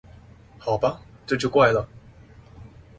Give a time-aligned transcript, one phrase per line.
[0.57, 1.87] 好吧，這就怪了